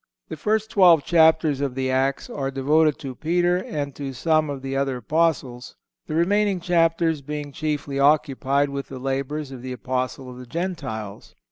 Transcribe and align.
The 0.29 0.35
first 0.35 0.71
twelve 0.71 1.03
chapters 1.03 1.61
of 1.61 1.75
the 1.75 1.91
Acts 1.91 2.27
are 2.27 2.49
devoted 2.49 2.97
to 2.97 3.13
Peter 3.13 3.57
and 3.57 3.93
to 3.93 4.13
some 4.13 4.49
of 4.49 4.63
the 4.63 4.75
other 4.75 4.97
Apostles, 4.97 5.75
the 6.07 6.15
remaining 6.15 6.59
chapters 6.59 7.21
being 7.21 7.51
chiefly 7.51 7.99
occupied 7.99 8.69
with 8.69 8.87
the 8.87 8.97
labors 8.97 9.51
of 9.51 9.61
the 9.61 9.73
Apostles 9.73 10.27
of 10.29 10.37
the 10.39 10.47
Gentiles. 10.47 11.35